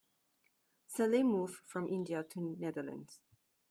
[0.87, 3.19] Salim moved from India to the Netherlands.